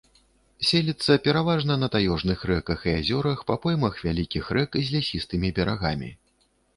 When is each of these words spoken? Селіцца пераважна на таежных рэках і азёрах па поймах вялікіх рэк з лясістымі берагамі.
Селіцца 0.69 1.17
пераважна 1.25 1.73
на 1.83 1.89
таежных 1.95 2.45
рэках 2.51 2.79
і 2.91 2.95
азёрах 3.01 3.43
па 3.51 3.57
поймах 3.65 3.99
вялікіх 4.07 4.49
рэк 4.57 4.71
з 4.89 4.97
лясістымі 4.97 5.53
берагамі. 5.61 6.11